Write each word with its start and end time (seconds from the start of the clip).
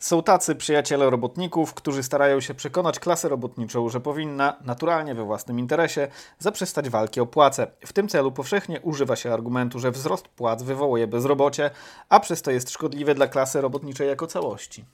Są 0.00 0.22
tacy 0.22 0.54
przyjaciele 0.54 1.10
robotników, 1.10 1.74
którzy 1.74 2.02
starają 2.02 2.40
się 2.40 2.54
przekonać 2.54 2.98
klasę 2.98 3.28
robotniczą, 3.28 3.88
że 3.88 4.00
powinna 4.00 4.56
naturalnie 4.64 5.14
we 5.14 5.24
własnym 5.24 5.58
interesie 5.58 6.08
zaprzestać 6.38 6.90
walki 6.90 7.20
o 7.20 7.26
płace. 7.26 7.66
W 7.86 7.92
tym 7.92 8.08
celu 8.08 8.32
powszechnie 8.32 8.80
używa 8.80 9.16
się 9.16 9.32
argumentu, 9.32 9.78
że 9.78 9.90
wzrost 9.90 10.28
płac 10.28 10.62
wywołuje 10.62 11.06
bezrobocie, 11.06 11.70
a 12.08 12.20
przez 12.20 12.42
to 12.42 12.50
jest 12.50 12.70
szkodliwy 12.70 13.14
dla 13.14 13.26
klasy 13.26 13.60
robotniczej 13.60 14.08
jako 14.08 14.26
całości. 14.26 14.84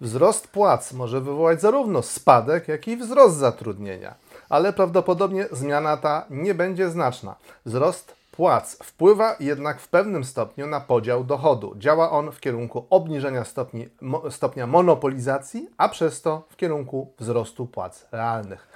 Wzrost 0.00 0.48
płac 0.48 0.92
może 0.92 1.20
wywołać 1.20 1.60
zarówno 1.60 2.02
spadek, 2.02 2.68
jak 2.68 2.88
i 2.88 2.96
wzrost 2.96 3.36
zatrudnienia, 3.36 4.14
ale 4.48 4.72
prawdopodobnie 4.72 5.46
zmiana 5.52 5.96
ta 5.96 6.26
nie 6.30 6.54
będzie 6.54 6.90
znaczna. 6.90 7.36
Wzrost 7.66 8.21
płac 8.32 8.78
wpływa 8.82 9.36
jednak 9.40 9.80
w 9.80 9.88
pewnym 9.88 10.24
stopniu 10.24 10.66
na 10.66 10.80
podział 10.80 11.24
dochodu. 11.24 11.74
Działa 11.78 12.10
on 12.10 12.32
w 12.32 12.40
kierunku 12.40 12.86
obniżenia 12.90 13.44
stopni, 13.44 13.88
mo, 14.00 14.30
stopnia 14.30 14.66
monopolizacji, 14.66 15.68
a 15.76 15.88
przez 15.88 16.22
to 16.22 16.46
w 16.48 16.56
kierunku 16.56 17.12
wzrostu 17.18 17.66
płac 17.66 18.06
realnych. 18.12 18.68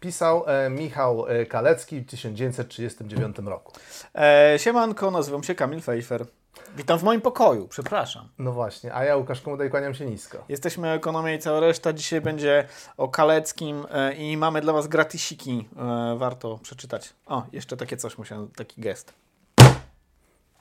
Pisał 0.00 0.44
e, 0.46 0.70
Michał 0.70 1.28
e, 1.28 1.46
Kalecki 1.46 2.00
w 2.00 2.06
1939 2.06 3.36
roku. 3.38 3.72
E, 4.14 4.54
siemanko, 4.58 5.10
nazywam 5.10 5.42
się 5.42 5.54
Kamil 5.54 5.80
Fejfer. 5.80 6.26
Witam 6.76 6.98
w 6.98 7.02
moim 7.02 7.20
pokoju, 7.20 7.68
przepraszam. 7.68 8.28
No 8.38 8.52
właśnie, 8.52 8.94
a 8.94 9.04
ja 9.04 9.16
Łukasz 9.16 9.40
Komodej 9.40 9.70
kłaniam 9.70 9.94
się 9.94 10.06
nisko. 10.06 10.44
Jesteśmy 10.48 10.90
Ekonomia 10.90 11.34
i 11.34 11.38
cała 11.38 11.60
reszta. 11.60 11.92
Dzisiaj 11.92 12.20
będzie 12.20 12.66
o 12.96 13.08
Kaleckim 13.08 13.86
e, 13.90 14.14
i 14.14 14.36
mamy 14.36 14.60
dla 14.60 14.72
Was 14.72 14.86
gratisiki. 14.88 15.68
E, 15.76 16.16
warto 16.18 16.58
przeczytać. 16.62 17.12
O, 17.26 17.42
jeszcze 17.52 17.76
takie 17.76 17.96
coś 17.96 18.18
musiałem, 18.18 18.48
taki 18.48 18.80
gest. 18.80 19.14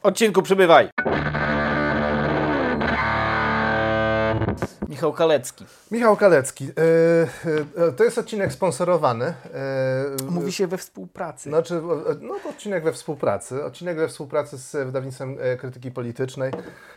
Odcinku 0.03 0.41
przybywaj! 0.41 0.89
Michał 4.93 5.13
Kalecki. 5.13 5.65
Michał 5.91 6.17
Kalecki. 6.17 6.65
E, 6.65 7.81
e, 7.87 7.91
to 7.91 8.03
jest 8.03 8.17
odcinek 8.17 8.53
sponsorowany. 8.53 9.25
E, 9.25 9.35
Mówi 10.29 10.51
się 10.51 10.67
we 10.67 10.77
współpracy. 10.77 11.49
Znaczy, 11.49 11.75
e, 11.75 11.79
no 12.21 12.35
to 12.43 12.49
odcinek 12.49 12.83
we 12.83 12.93
współpracy. 12.93 13.63
Odcinek 13.63 13.97
we 13.97 14.07
współpracy 14.07 14.57
z 14.57 14.71
wydawnictwem 14.71 15.37
e, 15.41 15.57
Krytyki 15.57 15.91
Politycznej. 15.91 16.51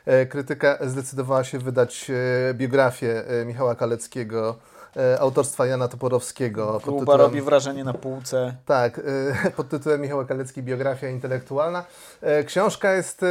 E, 0.07 0.27
Krytyka 0.27 0.79
zdecydowała 0.81 1.45
się 1.45 1.59
wydać 1.59 2.11
e, 2.51 2.55
biografię 2.55 3.25
e, 3.29 3.45
Michała 3.45 3.75
Kaleckiego 3.75 4.57
e, 4.73 4.76
autorstwa 5.21 5.67
Jana 5.67 5.89
Toporowskiego. 5.89 6.81
Próba 6.83 7.01
tytułem- 7.01 7.19
robi 7.21 7.41
wrażenie 7.41 7.85
na 7.85 7.95
półce. 7.95 8.57
Tak, 8.67 8.99
y, 8.99 9.03
pod 9.57 9.69
tytułem 9.69 10.01
Michała 10.01 10.25
Kalecki 10.25 10.63
Biografia 10.63 11.09
intelektualna. 11.09 11.85
E, 12.21 12.45
Książka 12.45 12.93
jest 12.93 13.23
e, 13.23 13.27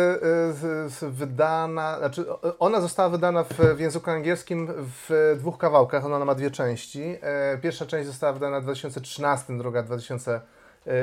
wydana, 1.02 1.97
znaczy 1.99 2.25
ona 2.59 2.81
została 2.81 3.09
wydana 3.09 3.43
w, 3.43 3.80
języku 3.80 4.11
angielskim 4.11 4.67
w 5.09 5.36
dwóch 5.39 5.58
kawałkach, 5.58 6.05
ona 6.05 6.25
ma 6.25 6.36
dwie 6.36 6.52
części. 6.52 7.17
E, 7.21 7.58
Pierwsza 7.58 7.86
część 7.86 8.08
została 8.08 8.33
wydana 8.33 8.59
w 8.59 8.63
2013, 8.63 9.58
druga 9.58 9.81
w 9.81 9.86
2000 9.86 10.31
e, 10.36 10.41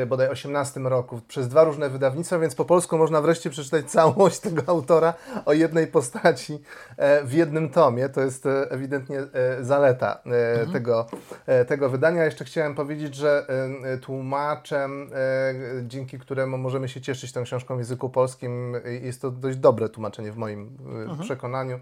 bodaj 0.06 0.28
18 0.28 0.80
roku 0.80 1.20
przez 1.28 1.48
dwa 1.48 1.64
różne 1.64 1.90
wydawnictwa, 1.90 2.38
więc 2.38 2.54
po 2.54 2.64
polsku 2.64 2.98
można 2.98 3.20
wreszcie 3.20 3.50
przeczytać 3.50 3.90
całość 3.90 4.40
tego 4.48 4.62
autora 4.66 5.14
o 5.44 5.52
jednej 5.52 5.86
postaci 5.86 6.62
e, 6.96 7.24
w 7.24 7.32
jednym 7.32 7.70
tomie. 7.70 8.08
To 8.08 8.20
jest 8.20 8.46
e, 8.46 8.70
ewidentnie 8.70 9.18
e, 9.18 9.64
zaleta 9.64 10.20
e, 10.26 10.66
tego, 10.72 11.06
e, 11.46 11.64
tego 11.64 11.88
wydania. 11.88 12.24
Jeszcze 12.24 12.44
chciałem 12.44 12.74
powiedzieć, 12.74 13.14
że 13.14 13.46
e, 13.82 13.98
tłumaczem, 13.98 15.10
e, 15.12 15.54
dzięki 15.82 16.18
któremu 16.18 16.58
możemy 16.58 16.88
się 16.88 17.00
cieszyć 17.00 17.32
tą 17.32 17.44
książką 17.44 17.76
w 17.76 17.78
języku 17.78 18.10
polskim, 18.10 18.76
e, 18.84 18.92
jest 18.92 19.22
to 19.22 19.30
dość 19.30 19.56
dobre 19.56 19.88
tłumaczenie 19.88 20.32
w 20.32 20.36
moim 20.36 20.78
e, 21.20 21.22
przekonaniu. 21.22 21.80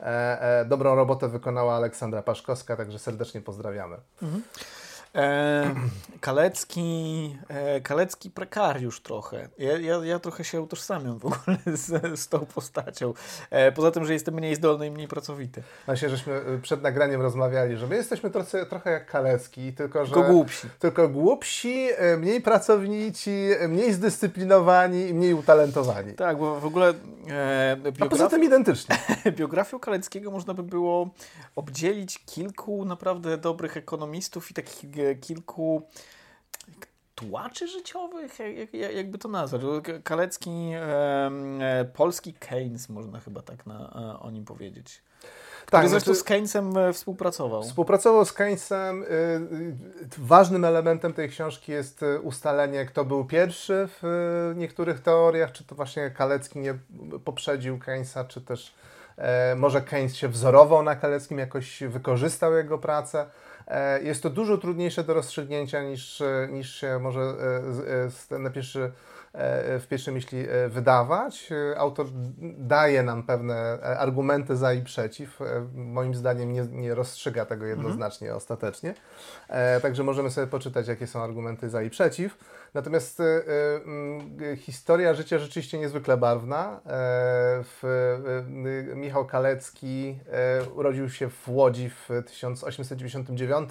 E, 0.00 0.60
e, 0.60 0.64
Dobrą 0.64 0.94
robotę 0.94 1.28
wykonała 1.28 1.76
Aleksandra 1.76 2.22
Paszkowska, 2.22 2.76
także 2.76 2.98
serdecznie 2.98 3.40
pozdrawiamy. 3.40 3.96
E, 5.14 5.74
Kalecki, 6.20 7.38
e, 7.48 7.80
Kalecki 7.80 8.30
prekariusz 8.30 9.00
trochę. 9.00 9.48
Ja, 9.58 9.78
ja, 9.78 10.04
ja 10.04 10.18
trochę 10.18 10.44
się 10.44 10.60
utożsamiam 10.60 11.18
w 11.18 11.26
ogóle 11.26 11.58
z, 11.76 12.20
z 12.20 12.28
tą 12.28 12.38
postacią. 12.38 13.14
E, 13.50 13.72
poza 13.72 13.90
tym, 13.90 14.04
że 14.04 14.12
jestem 14.12 14.34
mniej 14.34 14.56
zdolny 14.56 14.86
i 14.86 14.90
mniej 14.90 15.08
pracowity. 15.08 15.62
Właśnie, 15.86 16.08
żeśmy 16.08 16.32
y, 16.32 16.60
przed 16.62 16.82
nagraniem 16.82 17.22
rozmawiali, 17.22 17.76
że 17.76 17.86
my 17.86 17.96
jesteśmy 17.96 18.30
trochę, 18.30 18.66
trochę 18.66 18.90
jak 18.90 19.06
Kalecki, 19.06 19.72
tylko 19.72 20.06
że... 20.06 20.14
Tylko 20.14 20.32
głupsi. 20.32 20.68
Tylko 20.78 21.08
głupsi, 21.08 21.88
y, 22.14 22.16
mniej 22.18 22.40
pracownici, 22.40 23.52
y, 23.62 23.68
mniej 23.68 23.92
zdyscyplinowani 23.92 25.08
i 25.08 25.14
mniej 25.14 25.34
utalentowani. 25.34 26.14
Tak, 26.14 26.38
bo 26.38 26.60
w 26.60 26.66
ogóle 26.66 26.94
e, 27.30 27.76
A 28.00 28.06
poza 28.06 28.28
tym 28.28 28.44
identyczni. 28.44 28.96
biografią 29.38 29.78
Kaleckiego 29.78 30.30
można 30.30 30.54
by 30.54 30.62
było 30.62 31.10
obdzielić 31.56 32.24
kilku 32.24 32.84
naprawdę 32.84 33.38
dobrych 33.38 33.76
ekonomistów 33.76 34.50
i 34.50 34.54
takich 34.54 34.84
e, 34.98 35.01
kilku 35.20 35.82
tłaczy 37.14 37.68
życiowych, 37.68 38.38
jak, 38.38 38.74
jak, 38.74 38.94
jakby 38.94 39.18
to 39.18 39.28
nazwać. 39.28 39.62
Kalecki, 40.04 40.50
e, 40.50 41.84
polski 41.94 42.34
Keynes, 42.34 42.88
można 42.88 43.20
chyba 43.20 43.42
tak 43.42 43.66
na, 43.66 43.74
e, 44.14 44.20
o 44.20 44.30
nim 44.30 44.44
powiedzieć. 44.44 45.02
Który 45.66 45.82
Tak, 45.82 45.88
zresztą 45.88 46.04
znaczy- 46.04 46.20
z 46.20 46.24
Keynesem 46.24 46.76
e, 46.76 46.92
współpracował. 46.92 47.62
Współpracował 47.62 48.24
z 48.24 48.32
Keynesem. 48.32 49.02
y, 49.02 49.06
y, 49.06 49.76
Ważnym 50.18 50.64
elementem 50.64 51.12
tej 51.12 51.28
książki 51.28 51.72
jest 51.72 52.02
y, 52.02 52.20
ustalenie, 52.20 52.86
kto 52.86 53.04
był 53.04 53.24
pierwszy 53.24 53.88
w 54.02 54.52
niektórych 54.56 55.00
teoriach, 55.00 55.52
czy 55.52 55.64
to 55.64 55.74
właśnie 55.74 56.10
Kalecki 56.10 56.58
nie 56.58 56.78
poprzedził 57.24 57.78
Keynesa, 57.78 58.24
czy 58.24 58.40
też 58.40 58.74
e, 59.16 59.54
może 59.56 59.80
Keynes 59.82 60.16
się 60.16 60.28
wzorował 60.28 60.82
na 60.82 60.96
Kaleckim, 60.96 61.38
jakoś 61.38 61.82
wykorzystał 61.82 62.54
jego 62.56 62.78
pracę. 62.78 63.26
E, 63.66 64.02
Jest 64.02 64.22
to 64.22 64.30
dużo 64.30 64.58
trudniejsze 64.58 65.04
do 65.04 65.14
rozstrzygnięcia 65.14 65.82
niż, 65.82 66.20
e, 66.20 66.48
niż 66.50 66.74
się 66.74 66.98
może 66.98 67.20
e, 68.30 68.38
na 68.38 68.50
pierwszy, 68.50 68.92
w 69.80 69.86
pierwszej 69.88 70.14
myśli 70.14 70.38
e, 70.48 70.68
wydawać. 70.68 71.52
E, 71.72 71.78
Autor 71.78 72.06
daje 72.58 73.02
nam 73.02 73.22
pewne 73.22 73.54
e, 73.54 73.98
argumenty 73.98 74.56
za 74.56 74.72
i 74.72 74.82
przeciw. 74.82 75.42
E, 75.42 75.44
Moim 75.74 76.14
zdaniem 76.14 76.52
nie, 76.52 76.66
nie 76.70 76.94
rozstrzyga 76.94 77.46
tego 77.46 77.66
jednoznacznie 77.66 78.34
ostatecznie. 78.34 78.94
E, 79.48 79.80
Także 79.80 80.02
możemy 80.04 80.30
sobie 80.30 80.46
poczytać, 80.46 80.88
jakie 80.88 81.06
są 81.06 81.22
argumenty 81.22 81.70
za 81.70 81.82
i 81.82 81.90
przeciw. 81.90 82.38
Natomiast 82.74 83.20
e, 83.20 83.24
e, 84.52 84.56
historia 84.56 85.14
życia 85.14 85.38
rzeczywiście 85.38 85.78
niezwykle 85.78 86.16
barwna. 86.16 86.80
E, 86.86 87.64
e, 88.90 88.96
Michał 88.96 89.26
Kalecki 89.26 90.18
e, 90.32 90.62
urodził 90.70 91.10
się 91.10 91.30
w 91.30 91.48
Łodzi 91.48 91.90
w 91.90 92.08
1899, 92.26 93.70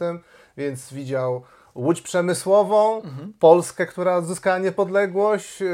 więc 0.57 0.93
widział 0.93 1.43
Łódź 1.75 2.01
przemysłową, 2.01 3.01
Polskę, 3.39 3.85
która 3.85 4.15
odzyskała 4.15 4.57
niepodległość, 4.57 5.61
e, 5.61 5.65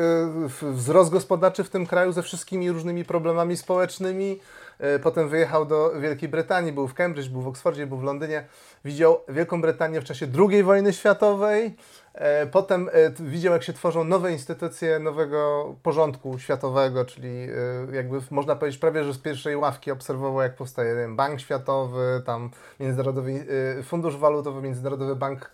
wzrost 0.62 1.12
gospodarczy 1.12 1.64
w 1.64 1.70
tym 1.70 1.86
kraju 1.86 2.12
ze 2.12 2.24
wszystkimi 2.24 2.72
różnymi 2.72 3.06
problemami 3.06 3.58
społecznymi. 3.58 4.40
E, 4.80 5.00
Potem 5.00 5.30
wyjechał 5.30 5.66
do 5.66 5.92
Wielkiej 6.00 6.30
Brytanii, 6.30 6.72
był 6.72 6.88
w 6.88 6.94
Cambridge, 6.94 7.30
był 7.30 7.42
w 7.42 7.48
Oksfordzie, 7.48 7.88
był 7.88 7.98
w 7.98 8.04
Londynie. 8.04 8.44
Widział 8.86 9.18
Wielką 9.30 9.62
Brytanię 9.62 10.02
w 10.02 10.04
czasie 10.04 10.28
II 10.50 10.64
wojny 10.64 10.94
światowej. 10.94 11.76
E, 12.14 12.48
Potem 12.48 12.90
widział, 13.20 13.54
jak 13.54 13.64
się 13.64 13.74
tworzą 13.74 14.04
nowe 14.04 14.32
instytucje 14.32 15.00
nowego 15.00 15.66
porządku 15.84 16.40
światowego, 16.40 17.06
czyli 17.06 17.48
jakby 17.94 18.20
można 18.32 18.56
powiedzieć 18.56 18.80
prawie, 18.80 19.04
że 19.04 19.14
z 19.14 19.18
pierwszej 19.18 19.56
ławki 19.56 19.92
obserwował, 19.92 20.42
jak 20.42 20.56
powstaje 20.56 20.96
wiem, 20.96 21.16
Bank 21.16 21.40
Światowy, 21.40 22.22
tam 22.26 22.50
Międzynarodowy 22.80 23.46
Fundusz 23.84 24.18
Walutowy, 24.18 24.62
Międzynarodowy 24.62 25.16
Bank 25.16 25.52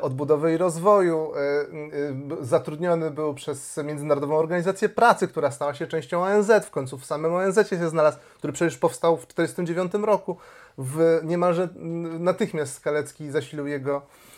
Odbudowy 0.00 0.54
i 0.54 0.56
Rozwoju. 0.56 1.32
e, 1.34 1.40
e, 1.40 2.44
Zatrudniony 2.44 3.10
był 3.10 3.34
przez 3.34 3.76
Międzynarodową 3.84 4.36
Organizację 4.36 4.88
Pracy, 4.88 5.28
która 5.28 5.50
stała 5.50 5.74
się 5.74 5.86
częścią 5.86 6.22
ONZ. 6.22 6.50
W 6.66 6.70
końcu 6.70 6.98
w 6.98 7.04
samym 7.04 7.34
ONZ 7.34 7.68
się 7.70 7.88
znalazł, 7.88 8.18
który 8.38 8.52
przecież 8.52 8.78
powstał 8.78 9.16
w 9.16 9.26
1949 9.26 10.06
roku. 10.06 10.36
W 10.78 11.20
niemalże 11.24 11.68
natychmiast 12.18 12.74
Skalecki 12.74 13.30
zasilił 13.30 13.66
jego 13.66 13.96
e, 13.96 14.00
e, 14.00 14.02
e, 14.02 14.02
e, 14.02 14.35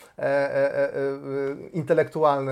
intelektualny 1.73 2.51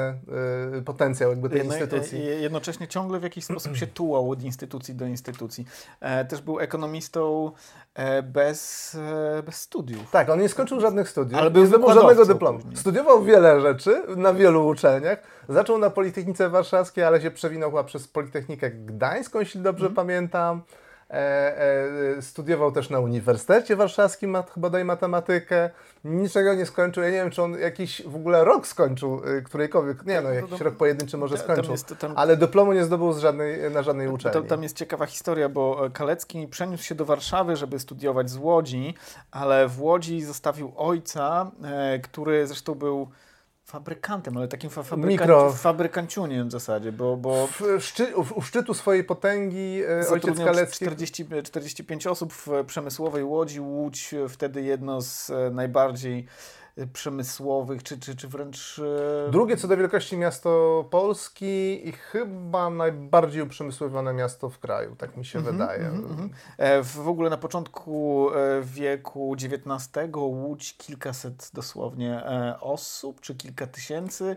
e, 0.78 0.82
potencjał 0.82 1.30
jakby 1.30 1.50
tej 1.50 1.58
Jedno, 1.58 1.74
instytucji. 1.74 2.20
e, 2.22 2.24
jednocześnie 2.26 2.88
ciągle 2.88 3.20
w 3.20 3.24
jakiś 3.24 3.46
sposób 3.46 3.76
się 3.78 3.88
tułał 3.88 4.32
od 4.32 4.44
instytucji 4.44 4.96
do 4.96 5.06
instytucji. 5.06 5.66
E, 6.00 6.26
też 6.26 6.42
był 6.42 6.60
ekonomistą 6.60 7.52
e, 7.96 8.24
bez, 8.24 8.96
e, 9.40 9.44
bez 9.44 9.56
studiów. 9.56 10.12
Tak, 10.12 10.30
on 10.30 10.40
nie 10.40 10.50
skończył 10.50 10.80
żadnych 10.80 11.10
studiów, 11.10 11.40
Ale 11.42 11.52
był 11.52 11.62
nie 11.62 11.68
zdobył 11.68 11.94
żadnego 11.94 12.26
dyplomu. 12.26 12.58
później. 12.60 12.78
Studiował 12.78 13.24
wiele 13.24 13.62
rzeczy 13.62 14.02
na 14.16 14.34
wielu 14.34 14.68
uczelniach. 14.68 15.20
Zaczął 15.50 15.78
na 15.78 15.90
Politechnice 15.90 16.50
Warszawskiej, 16.50 17.04
ale 17.04 17.22
się 17.22 17.32
przewinął 17.32 17.70
chyba 17.70 17.84
przez 17.84 18.08
Politechnikę 18.08 18.72
Gdańską, 18.72 19.40
jeśli 19.40 19.62
dobrze 19.62 19.86
Mhm. 19.86 19.96
pamiętam. 19.96 20.62
E, 21.10 22.22
studiował 22.22 22.72
też 22.72 22.90
na 22.90 23.00
Uniwersytecie 23.00 23.76
Warszawskim, 23.76 24.30
mat, 24.30 24.52
bodaj 24.58 24.86
matematykę. 24.86 25.70
Niczego 26.04 26.54
nie 26.54 26.66
skończył. 26.66 27.04
Ja 27.04 27.10
nie 27.10 27.16
wiem, 27.16 27.30
czy 27.30 27.44
on 27.44 27.60
jakiś 27.60 28.02
w 28.02 28.16
ogóle 28.16 28.44
rok 28.44 28.68
skończył, 28.68 29.22
którejkolwiek. 29.44 30.06
Nie, 30.06 30.22
no 30.22 30.30
jakiś 30.30 30.62
rok 30.62 30.76
pojedynczy 30.76 31.18
może 31.18 31.38
skończył. 31.38 31.76
Ale 32.16 32.38
dyplomu 32.38 32.74
nie 32.74 32.84
zdobył 32.84 33.14
z 33.14 33.20
żadnej, 33.20 33.72
na 33.72 33.84
żadnej 33.84 34.08
uczelni. 34.08 34.34
Tam, 34.34 34.48
tam 34.48 34.64
jest 34.64 34.78
ciekawa 34.78 35.06
historia, 35.06 35.50
bo 35.50 35.90
Kalecki 35.94 36.48
przeniósł 36.48 36.84
się 36.84 36.96
do 36.96 37.06
Warszawy, 37.06 37.56
żeby 37.56 37.80
studiować 37.80 38.30
z 38.30 38.38
Łodzi, 38.38 38.94
ale 39.32 39.68
w 39.68 39.82
Łodzi 39.82 40.22
zostawił 40.22 40.74
ojca, 40.76 41.52
który 42.04 42.48
zresztą 42.48 42.76
był 42.76 43.08
fabrykantem, 43.68 44.38
ale 44.38 44.48
takim 44.48 44.70
fa 44.70 44.84
fabrykan 44.84 45.28
Mikro... 45.28 45.52
fabrykanciuniem 45.52 46.48
w 46.48 46.52
zasadzie, 46.52 46.92
bo... 46.92 47.18
bo... 47.18 47.48
W 47.48 47.62
szczy 47.80 48.16
u 48.16 48.42
szczytu 48.42 48.74
swojej 48.74 49.04
potęgi 49.04 49.82
e, 49.84 50.10
ojciec 50.10 50.38
Kalecki... 50.38 50.86
40, 50.86 51.26
45 51.44 52.08
osób 52.08 52.34
w 52.34 52.48
przemysłowej 52.68 53.24
Łodzi. 53.24 53.60
Łódź 53.60 54.16
wtedy 54.30 54.62
jedno 54.62 55.02
z 55.02 55.30
e, 55.30 55.50
najbardziej 55.50 56.26
przemysłowych, 56.94 57.84
czy, 57.84 58.00
czy, 58.00 58.16
czy 58.16 58.28
wręcz... 58.28 58.82
E, 59.28 59.32
Drugie 59.32 59.58
co 59.58 59.68
do 59.68 59.78
wielkości 59.78 60.18
miasto 60.18 60.86
Polski 60.90 61.88
i 61.88 61.92
chyba 61.92 62.70
najbardziej 62.70 63.42
uprzemysłowione 63.42 64.14
miasto 64.14 64.50
w 64.50 64.60
kraju, 64.60 64.96
tak 64.96 65.18
mi 65.18 65.26
się 65.26 65.40
mm 65.40 65.50
-hmm, 65.50 65.58
wydaje. 65.58 65.88
Mm 65.88 66.04
-hmm. 66.04 66.84
W 66.84 67.08
ogóle 67.08 67.30
na 67.30 67.38
początku 67.38 68.28
e, 68.32 68.62
wieku 68.62 69.36
XIX 69.36 70.08
Łódź 70.16 70.78
kilkaset 70.78 71.52
dosłownie 71.54 72.24
osób, 72.62 73.22
czy 73.22 73.36
kilka 73.36 73.68
tysięcy. 73.68 74.36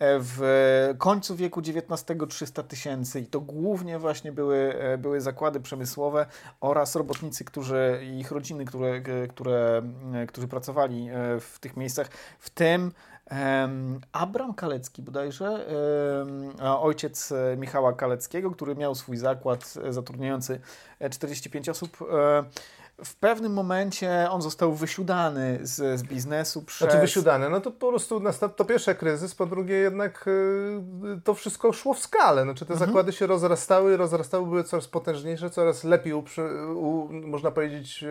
W 0.00 0.94
końcu 0.98 1.36
wieku 1.36 1.60
XIX 1.60 2.18
300 2.28 2.62
tysięcy 2.62 3.20
i 3.20 3.26
to 3.26 3.40
głównie 3.40 3.98
właśnie 3.98 4.32
były, 4.32 4.74
były 4.98 5.20
zakłady 5.20 5.60
przemysłowe 5.60 6.26
oraz 6.60 6.96
robotnicy, 6.96 7.44
którzy 7.44 8.00
ich 8.18 8.30
rodziny, 8.30 8.64
które, 8.64 9.02
które, 9.28 9.82
którzy 10.28 10.48
pracowali 10.48 11.08
w 11.40 11.58
tych 11.60 11.76
miejscach, 11.82 12.08
w 12.38 12.50
tym 12.50 12.92
Abram 14.12 14.54
Kalecki 14.54 15.02
bodajże, 15.02 15.66
ojciec 16.80 17.32
e, 17.32 17.56
Michała 17.56 17.92
Kaleckiego, 17.92 18.50
który 18.50 18.74
miał 18.74 18.94
swój 18.94 19.16
zakład 19.16 19.74
e, 19.84 19.92
zatrudniający 19.92 20.60
45 21.10 21.68
e, 21.68 21.70
osób 21.70 21.96
w 23.04 23.14
pewnym 23.14 23.52
momencie 23.52 24.30
on 24.30 24.42
został 24.42 24.72
wysiudany 24.72 25.58
z, 25.62 26.00
z 26.00 26.02
biznesu 26.02 26.62
przez... 26.62 26.88
Znaczy 26.88 27.00
wysiudany, 27.00 27.50
no 27.50 27.60
to 27.60 27.70
po 27.70 27.88
prostu 27.88 28.22
to 28.56 28.64
pierwsze 28.64 28.94
kryzys, 28.94 29.34
po 29.34 29.46
drugie 29.46 29.74
jednak 29.74 30.28
to 31.24 31.34
wszystko 31.34 31.72
szło 31.72 31.94
w 31.94 31.98
skalę. 31.98 32.42
Znaczy 32.42 32.66
te 32.66 32.72
mhm. 32.72 32.90
zakłady 32.90 33.12
się 33.12 33.26
rozrastały, 33.26 33.96
rozrastały, 33.96 34.46
były 34.46 34.64
coraz 34.64 34.88
potężniejsze, 34.88 35.50
coraz 35.50 35.84
lepiej, 35.84 36.12
uprzy, 36.12 36.42
u, 36.74 37.08
można 37.10 37.50
powiedzieć 37.50 38.04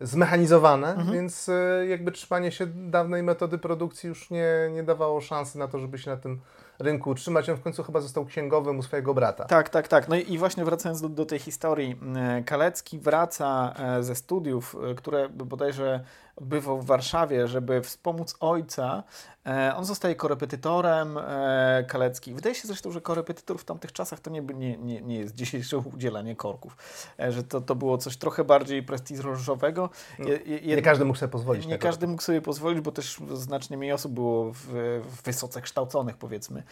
zmechanizowane, 0.00 0.88
mhm. 0.88 1.12
więc 1.12 1.48
e, 1.48 1.86
jakby 1.86 2.12
trzymanie 2.12 2.52
się 2.52 2.66
dawnej 2.66 3.22
metody 3.22 3.58
produkcji 3.58 4.08
już 4.08 4.30
nie, 4.30 4.46
nie 4.74 4.82
dawało 4.82 5.20
szansy 5.20 5.58
na 5.58 5.68
to, 5.68 5.78
żeby 5.78 5.98
się 5.98 6.10
na 6.10 6.16
tym 6.16 6.40
rynku 6.78 7.10
utrzymać. 7.10 7.50
On 7.50 7.56
w 7.56 7.62
końcu 7.62 7.82
chyba 7.82 8.00
został 8.00 8.24
księgowym 8.24 8.78
u 8.78 8.82
swojego 8.82 9.14
brata. 9.14 9.44
Tak, 9.44 9.68
tak, 9.68 9.88
tak. 9.88 10.08
No 10.08 10.16
i 10.16 10.38
właśnie 10.38 10.64
wracając 10.64 11.00
do, 11.00 11.08
do 11.08 11.26
tej 11.26 11.38
historii, 11.38 12.00
e, 12.16 12.42
Kalecki 12.42 12.98
wraca 12.98 13.74
e, 13.78 14.02
ze 14.02 14.14
studiów, 14.14 14.76
które 14.96 15.28
bodajże 15.28 16.04
odbywał 16.40 16.80
w 16.80 16.86
Warszawie, 16.86 17.48
żeby 17.48 17.82
wspomóc 17.82 18.36
ojca. 18.40 19.02
E, 19.48 19.76
on 19.76 19.84
zostaje 19.84 20.14
korepetytorem 20.14 21.18
e, 21.18 21.84
Kalecki. 21.88 22.34
Wydaje 22.34 22.54
się 22.54 22.68
zresztą, 22.68 22.90
że 22.90 23.00
korepetytor 23.00 23.58
w 23.58 23.64
tamtych 23.64 23.92
czasach 23.92 24.20
to 24.20 24.30
nie, 24.30 24.40
nie, 24.40 24.78
nie, 24.78 25.00
nie 25.00 25.18
jest 25.18 25.34
dzisiejsze 25.34 25.78
udzielanie 25.94 26.36
korków, 26.36 26.76
e, 27.20 27.32
że 27.32 27.42
to, 27.42 27.60
to 27.60 27.74
było 27.74 27.98
coś 27.98 28.16
trochę 28.16 28.44
bardziej 28.44 28.82
prestiżowego. 28.82 29.90
No, 30.18 30.28
nie 30.76 30.82
każdy 30.82 31.04
mógł 31.04 31.18
sobie 31.18 31.32
pozwolić. 31.32 31.66
Nie 31.66 31.78
każdy 31.78 32.06
mógł 32.06 32.22
sobie 32.22 32.40
pozwolić, 32.40 32.80
bo 32.80 32.92
też 32.92 33.20
znacznie 33.32 33.76
mniej 33.76 33.92
osób 33.92 34.12
było 34.12 34.52
w, 34.52 34.66
w 35.10 35.22
wysoce 35.22 35.62
kształconych, 35.62 36.16
powiedzmy. 36.16 36.62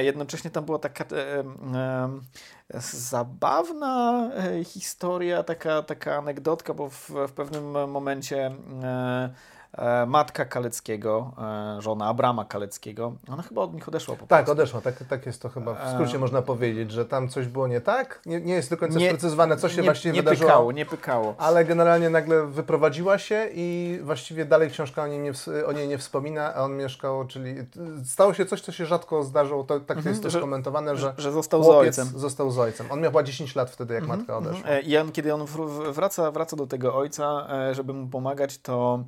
Jednocześnie 0.00 0.50
tam 0.50 0.64
była 0.64 0.78
taka 0.78 1.04
zabawna 2.78 4.30
historia, 4.64 5.42
taka, 5.42 5.82
taka 5.82 6.16
anegdotka, 6.16 6.74
bo 6.74 6.88
w, 6.88 7.10
w 7.28 7.32
pewnym 7.32 7.90
momencie 7.90 8.50
e, 8.84 8.86
E, 8.86 9.30
matka 10.06 10.44
Kaleckiego, 10.44 11.32
e, 11.78 11.82
żona 11.82 12.06
Abrama 12.06 12.44
Kaleckiego, 12.44 13.12
ona 13.32 13.42
chyba 13.42 13.62
od 13.62 13.74
nich 13.74 13.88
odeszła 13.88 14.16
po 14.16 14.26
Tak, 14.26 14.48
odeszła, 14.48 14.80
tak, 14.80 14.94
tak 15.08 15.26
jest 15.26 15.42
to 15.42 15.48
chyba 15.48 15.74
w 15.74 15.92
skrócie 15.94 16.16
e... 16.16 16.18
można 16.18 16.42
powiedzieć, 16.42 16.90
że 16.90 17.06
tam 17.06 17.28
coś 17.28 17.46
było 17.46 17.68
nie 17.68 17.80
tak, 17.80 18.20
nie, 18.26 18.40
nie 18.40 18.54
jest 18.54 18.70
do 18.70 18.76
końca 18.76 18.98
nie, 18.98 19.08
sprecyzowane, 19.08 19.56
co 19.56 19.68
się 19.68 19.76
nie, 19.76 19.82
właściwie 19.82 20.14
nie 20.14 20.22
wydarzyło. 20.22 20.48
Pykało, 20.50 20.72
nie 20.72 20.86
pykało, 20.86 21.34
Ale 21.38 21.64
generalnie 21.64 22.10
nagle 22.10 22.46
wyprowadziła 22.46 23.18
się 23.18 23.48
i 23.54 23.98
właściwie 24.02 24.44
dalej 24.44 24.70
książka 24.70 25.02
o 25.02 25.06
niej 25.06 25.18
nie, 25.18 25.32
o 25.66 25.72
niej 25.72 25.88
nie 25.88 25.98
wspomina, 25.98 26.54
a 26.54 26.62
on 26.62 26.76
mieszkał, 26.76 27.26
czyli 27.26 27.54
stało 28.04 28.34
się 28.34 28.46
coś, 28.46 28.60
co 28.60 28.72
się 28.72 28.86
rzadko 28.86 29.22
zdarzyło, 29.22 29.64
to, 29.64 29.80
tak 29.80 29.96
mhm, 29.96 30.12
jest 30.12 30.22
też 30.22 30.36
komentowane, 30.36 30.96
że, 30.96 31.14
że 31.18 31.32
został 31.32 31.64
z 31.64 31.68
ojcem. 31.68 32.08
został 32.16 32.50
z 32.50 32.58
ojcem. 32.58 32.86
On 32.90 33.00
miał 33.00 33.10
chyba 33.10 33.22
10 33.22 33.54
lat 33.54 33.70
wtedy, 33.70 33.94
jak 33.94 34.02
mhm, 34.02 34.18
matka 34.18 34.36
mhm. 34.36 34.54
odeszła. 34.54 34.78
I 34.78 34.96
on, 34.96 35.12
kiedy 35.12 35.34
on 35.34 35.44
wraca, 35.92 36.30
wraca 36.30 36.56
do 36.56 36.66
tego 36.66 36.94
ojca, 36.94 37.48
żeby 37.72 37.92
mu 37.92 38.08
pomagać, 38.08 38.58
to 38.58 39.04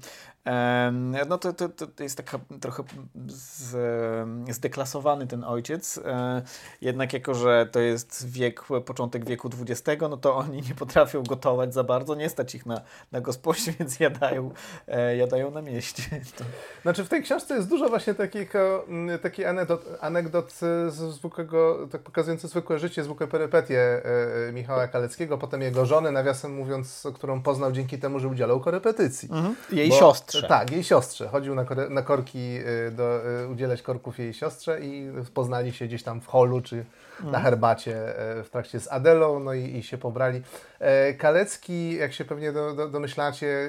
no 1.29 1.39
to, 1.39 1.53
to, 1.53 1.69
to 1.69 2.03
jest 2.03 2.17
taka 2.17 2.39
trochę 2.61 2.83
z, 3.27 3.77
zdeklasowany 4.51 5.27
ten 5.27 5.45
ojciec. 5.45 5.99
E, 5.99 6.43
jednak 6.81 7.13
jako, 7.13 7.35
że 7.35 7.69
to 7.73 7.81
jest 7.81 8.31
wiek, 8.31 8.63
początek 8.85 9.25
wieku 9.25 9.51
XX, 9.61 10.03
no 10.11 10.17
to 10.17 10.37
oni 10.37 10.63
nie 10.63 10.75
potrafią 10.75 11.23
gotować 11.23 11.75
za 11.75 11.85
bardzo, 11.85 12.15
nie 12.15 12.29
stać 12.29 12.55
ich 12.55 12.67
na, 12.67 12.81
na 13.13 13.21
gosposie, 13.21 13.73
więc 13.79 14.01
jadają, 14.01 14.51
e, 14.89 15.17
jadają 15.17 15.51
na 15.51 15.63
mieście. 15.63 16.03
To... 16.37 16.45
Znaczy 16.83 17.05
w 17.05 17.09
tej 17.09 17.23
książce 17.23 17.55
jest 17.55 17.69
dużo 17.69 17.89
właśnie 17.89 18.15
takich, 18.15 18.53
takich 19.23 19.47
anegdot, 19.47 19.85
anegdot 20.01 20.53
z 20.53 20.93
zwykłego, 20.95 21.89
tak 21.93 22.03
pokazujących 22.03 22.51
zwykłe 22.51 22.79
życie, 22.79 23.05
zwykłe 23.05 23.27
perypetie 23.27 24.03
e, 24.49 24.53
Michała 24.53 24.89
Kaleckiego, 24.89 25.39
potem 25.39 25.63
jego 25.63 25.87
żony, 25.87 26.13
nawiasem 26.13 26.55
mówiąc, 26.55 27.07
którą 27.15 27.43
poznał 27.43 27.73
dzięki 27.73 27.99
temu, 27.99 28.21
że 28.21 28.29
udzielał 28.29 28.61
korepetycji. 28.61 29.29
Mhm. 29.33 29.57
Jej 29.73 29.89
Bo, 29.89 29.97
siostrze 29.97 30.36
siostrze. 30.41 30.49
Tak, 30.49 30.71
jej 30.71 30.85
siostrze. 30.85 31.29
Chodził 31.29 31.55
na, 31.55 31.65
na 31.91 32.03
korki, 32.03 32.59
y, 32.89 32.91
do, 32.91 33.21
y, 33.43 33.49
udzielać 33.49 33.83
korków 33.83 34.19
jej 34.19 34.35
siostrze 34.35 34.81
i 34.81 35.13
poznali 35.35 35.73
się 35.73 35.87
gdzieś 35.87 36.03
tam 36.03 36.21
w 36.21 36.27
holu 36.27 36.61
czy 36.61 36.77
na 37.21 37.25
mhm. 37.25 37.45
herbacie 37.45 38.21
y, 38.39 38.45
w 38.45 38.51
trakcie 38.51 38.81
z 38.81 38.93
Adelą, 38.93 39.41
no 39.41 39.55
i, 39.55 39.77
i 39.77 39.83
się 39.83 39.99
pobrali. 39.99 40.43
E, 40.79 41.15
Kalecki, 41.15 41.97
jak 41.97 42.13
się 42.13 42.25
pewnie 42.25 42.53
do, 42.53 42.75
do, 42.75 42.89
domyślacie, 42.89 43.69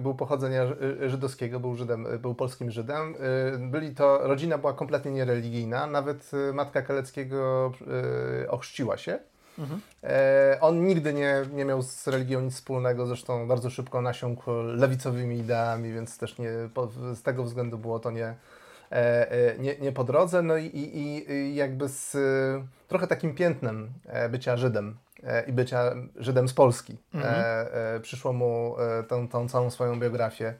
był 0.00 0.14
pochodzenia 0.14 0.62
żydowskiego, 1.06 1.60
był 1.60 1.76
Żydem, 1.76 2.06
był 2.18 2.34
polskim 2.34 2.70
Żydem. 2.70 3.14
Byli 3.58 3.94
to, 3.94 4.18
rodzina 4.22 4.58
była 4.58 4.72
kompletnie 4.72 5.10
niereligijna, 5.10 5.86
nawet 5.86 6.30
matka 6.52 6.82
Kaleckiego 6.82 7.72
ochrzciła 8.48 8.96
się. 8.96 9.18
Mhm. 9.58 9.80
E, 10.02 10.58
on 10.60 10.86
nigdy 10.86 11.14
nie, 11.14 11.42
nie 11.52 11.64
miał 11.64 11.82
z 11.82 12.08
religią 12.08 12.40
nic 12.40 12.54
wspólnego, 12.54 13.06
zresztą 13.06 13.48
bardzo 13.48 13.70
szybko 13.70 14.02
nasiąkł 14.02 14.50
lewicowymi 14.52 15.38
ideami, 15.38 15.92
więc 15.92 16.18
też 16.18 16.38
nie, 16.38 16.50
z 17.14 17.22
tego 17.22 17.44
względu 17.44 17.78
było 17.78 17.98
to 17.98 18.10
nie, 18.10 18.26
e, 18.26 19.30
e 19.30 19.58
nie, 19.58 19.78
nie 19.78 19.92
po 19.92 20.04
drodze. 20.04 20.42
No 20.42 20.56
i, 20.56 20.66
i, 20.66 21.32
i 21.32 21.54
jakby 21.54 21.88
z 21.88 22.16
trochę 22.88 23.06
takim 23.06 23.34
piętnem 23.34 23.92
bycia 24.30 24.56
Żydem 24.56 24.96
i 25.46 25.52
bycia 25.52 25.94
Żydem 26.16 26.48
z 26.48 26.54
Polski. 26.54 26.96
Mhm. 27.14 27.44
Przyszło 28.02 28.32
mu 28.32 28.76
tą, 29.08 29.28
tą 29.28 29.48
całą 29.48 29.70
swoją 29.70 30.00
biografię, 30.00 30.54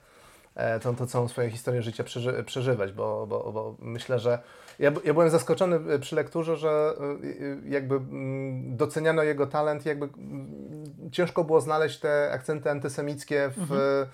tą, 0.83 0.97
tą 0.97 1.07
całą 1.07 1.29
swoją 1.29 1.51
historię 1.51 1.83
życia 1.83 2.05
przeży, 2.05 2.45
przeżywać, 2.45 2.93
bo, 2.93 3.27
bo, 3.27 3.53
bo 3.53 3.77
myślę, 3.79 4.19
że 4.19 4.39
ja, 4.79 4.93
ja 5.05 5.13
byłem 5.13 5.31
zaskoczony 5.31 5.95
e, 5.95 5.99
przy 5.99 6.17
lekturze, 6.17 6.57
że 6.57 6.69
e, 6.69 7.05
e, 7.05 7.69
jakby 7.69 7.95
mm, 7.95 8.77
doceniano 8.77 9.23
jego 9.23 9.47
talent, 9.47 9.87
jakby 9.87 10.05
mm, 10.05 11.11
ciężko 11.13 11.45
było 11.45 11.61
znaleźć 11.61 11.99
te 11.99 12.31
akcenty 12.33 12.71
antysemickie 12.71 13.51
w, 13.57 13.73
mhm. 13.73 14.07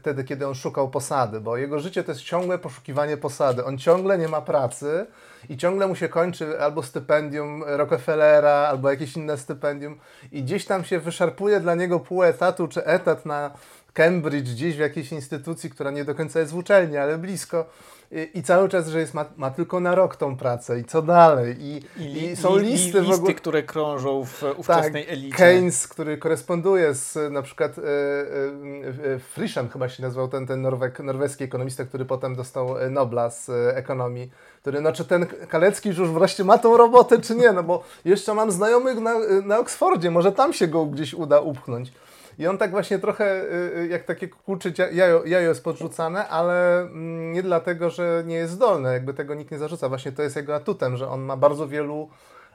wtedy, 0.00 0.24
kiedy 0.24 0.46
on 0.46 0.54
szukał 0.54 0.90
posady, 0.90 1.40
bo 1.40 1.56
jego 1.56 1.78
życie 1.78 2.04
to 2.04 2.12
jest 2.12 2.22
ciągłe 2.22 2.58
poszukiwanie 2.58 3.16
posady. 3.16 3.64
On 3.64 3.78
ciągle 3.78 4.18
nie 4.18 4.28
ma 4.28 4.40
pracy 4.40 5.06
i 5.48 5.56
ciągle 5.56 5.86
mu 5.86 5.94
się 5.94 6.08
kończy 6.08 6.60
albo 6.60 6.82
stypendium 6.82 7.64
Rockefellera, 7.66 8.50
albo 8.50 8.90
jakieś 8.90 9.16
inne 9.16 9.38
stypendium 9.38 9.98
i 10.32 10.42
gdzieś 10.42 10.64
tam 10.64 10.84
się 10.84 10.98
wyszarpuje 10.98 11.60
dla 11.60 11.74
niego 11.74 12.00
pół 12.00 12.22
etatu 12.22 12.68
czy 12.68 12.84
etat 12.84 13.26
na 13.26 13.50
Cambridge, 13.92 14.48
gdzieś 14.48 14.76
w 14.76 14.78
jakiejś 14.78 15.12
instytucji, 15.12 15.70
która 15.70 15.90
nie 15.90 16.04
do 16.04 16.14
końca 16.14 16.40
jest 16.40 16.52
w 16.52 16.56
uczelni, 16.56 16.96
ale 16.96 17.18
blisko. 17.18 17.66
I, 18.12 18.38
i 18.38 18.42
cały 18.42 18.68
czas, 18.68 18.88
że 18.88 19.00
jest, 19.00 19.14
ma, 19.14 19.24
ma, 19.36 19.50
tylko 19.50 19.80
na 19.80 19.94
rok 19.94 20.16
tą 20.16 20.36
pracę 20.36 20.80
i 20.80 20.84
co 20.84 21.02
dalej. 21.02 21.56
I, 21.60 21.82
I, 21.96 22.24
i 22.24 22.36
są 22.36 22.56
listy, 22.56 22.82
listy 22.82 23.02
w 23.02 23.10
ogóle. 23.10 23.34
które 23.34 23.62
krążą 23.62 24.24
w 24.24 24.42
ówczesnej 24.56 25.04
tak, 25.04 25.12
elicie. 25.12 25.36
Keynes, 25.36 25.88
który 25.88 26.18
koresponduje 26.18 26.94
z 26.94 27.32
na 27.32 27.42
przykład 27.42 27.78
e, 27.78 27.82
e, 27.82 29.18
Frischem 29.18 29.68
chyba 29.68 29.88
się 29.88 30.02
nazywał 30.02 30.28
ten, 30.28 30.46
ten 30.46 30.62
Norweg, 30.62 31.00
norweski 31.00 31.44
ekonomista, 31.44 31.84
który 31.84 32.04
potem 32.04 32.36
dostał 32.36 32.78
e, 32.78 32.90
Nobla 32.90 33.30
z 33.30 33.48
e, 33.48 33.76
ekonomii 33.76 34.30
który, 34.60 34.80
no 34.80 34.92
czy 34.92 35.04
ten 35.04 35.26
Kalecki 35.26 35.88
już 35.88 36.10
wreszcie 36.10 36.44
ma 36.44 36.58
tą 36.58 36.76
robotę, 36.76 37.20
czy 37.20 37.34
nie, 37.34 37.52
no 37.52 37.62
bo 37.62 37.84
jeszcze 38.04 38.34
mam 38.34 38.50
znajomych 38.50 39.00
na, 39.00 39.14
na 39.44 39.58
Oksfordzie, 39.58 40.10
może 40.10 40.32
tam 40.32 40.52
się 40.52 40.66
go 40.66 40.86
gdzieś 40.86 41.14
uda 41.14 41.40
upchnąć. 41.40 41.92
I 42.40 42.46
on 42.46 42.58
tak 42.58 42.70
właśnie 42.70 42.98
trochę 42.98 43.42
y, 43.42 43.78
y, 43.78 43.88
jak 43.88 44.04
takie 44.04 44.28
kurczy 44.28 44.72
jajo, 44.92 45.24
jajo 45.24 45.48
jest 45.48 45.64
podrzucane, 45.64 46.28
ale 46.28 46.80
mm, 46.80 47.32
nie 47.32 47.42
dlatego, 47.42 47.90
że 47.90 48.22
nie 48.26 48.34
jest 48.34 48.52
zdolny, 48.52 48.92
jakby 48.92 49.14
tego 49.14 49.34
nikt 49.34 49.50
nie 49.50 49.58
zarzuca. 49.58 49.88
Właśnie 49.88 50.12
to 50.12 50.22
jest 50.22 50.36
jego 50.36 50.54
atutem, 50.54 50.96
że 50.96 51.08
on 51.08 51.20
ma 51.20 51.36
bardzo 51.36 51.68
wielu 51.68 52.08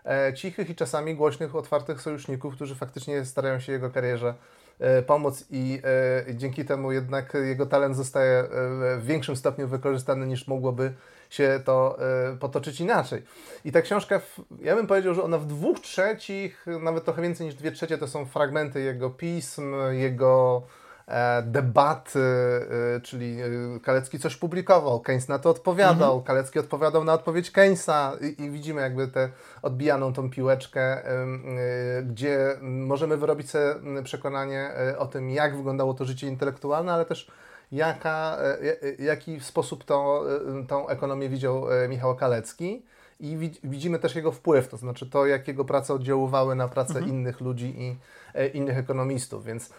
e, 0.05 0.33
cichych 0.33 0.69
i 0.69 0.75
czasami 0.75 1.15
głośnych, 1.15 1.55
otwartych 1.55 2.01
sojuszników, 2.01 2.55
którzy 2.55 2.75
faktycznie 2.75 3.25
starają 3.25 3.59
się 3.59 3.71
jego 3.71 3.89
karierze 3.89 4.33
e, 4.79 5.01
pomóc 5.01 5.45
i 5.49 5.81
e, 6.29 6.35
dzięki 6.35 6.65
temu 6.65 6.91
jednak 6.91 7.33
jego 7.33 7.65
talent 7.65 7.95
zostaje 7.95 8.43
w 8.97 9.05
większym 9.05 9.35
stopniu 9.35 9.67
wykorzystany 9.67 10.27
niż 10.27 10.47
mogłoby 10.47 10.93
się 11.29 11.59
to 11.65 11.97
y, 12.33 12.37
potoczyć 12.37 12.81
inaczej. 12.81 13.23
I 13.65 13.71
ta 13.71 13.81
książka, 13.81 14.21
ja 14.61 14.75
bym 14.75 14.87
powiedział, 14.87 15.13
że 15.13 15.23
ona 15.23 15.37
w 15.37 15.45
dwóch 15.45 15.79
trzecich, 15.79 16.65
nawet 16.81 17.05
trochę 17.05 17.21
więcej 17.21 17.45
niż 17.45 17.55
dwie 17.55 17.71
trzecie, 17.71 17.97
to 17.97 18.07
są 18.07 18.25
fragmenty 18.25 18.81
jego 18.81 19.09
pism, 19.09 19.75
jego 19.91 20.63
e, 21.07 21.41
debaty, 21.41 22.19
e, 22.19 23.01
czyli 23.01 23.41
e, 23.41 23.79
Kalecki 23.79 24.19
coś 24.19 24.35
publikował, 24.35 24.99
Keynes 24.99 25.27
na 25.27 25.39
to 25.39 25.49
odpowiadał, 25.49 26.13
mhm. 26.13 26.23
Kalecki 26.23 26.59
odpowiadał 26.59 27.03
na 27.03 27.13
odpowiedź 27.13 27.51
Keynesa 27.51 28.13
i, 28.21 28.43
i, 28.43 28.49
widzimy 28.49 28.81
jakby 28.81 29.07
tę 29.07 29.29
odbijaną 29.61 30.13
tą 30.13 30.29
piłeczkę, 30.29 31.03
gdzie 32.03 32.57
możemy 32.61 33.17
wyrobić 33.17 33.49
sobie 33.49 33.75
przekonanie 34.03 34.71
o 34.97 35.05
tym, 35.05 35.29
jak 35.29 35.57
wyglądało 35.57 35.93
to 35.93 36.05
życie 36.05 36.27
intelektualne, 36.27 36.93
ale 36.93 37.05
też 37.05 37.31
jaka, 37.71 38.37
e, 38.39 38.81
e, 38.83 39.03
jaki 39.03 39.39
sposób 39.39 39.83
tą, 39.83 40.23
e, 40.23 40.65
tą 40.67 40.87
ekonomię 40.87 41.29
widział 41.29 41.65
Michał 41.89 42.15
Kalecki 42.15 42.85
i 43.19 43.37
widzimy 43.63 43.99
też 43.99 44.15
jego 44.15 44.31
wpływ, 44.31 44.67
to 44.67 44.77
znaczy 44.77 45.09
to, 45.09 45.25
jak 45.25 45.47
jego 45.47 45.65
prace 45.65 45.93
oddziaływały 45.93 46.55
na 46.55 46.67
pracę 46.67 46.93
mhm. 46.93 47.09
innych 47.09 47.41
ludzi 47.41 47.75
i 47.77 47.97
innych 48.53 48.77
ekonomistów, 48.77 49.45
więc 49.45 49.69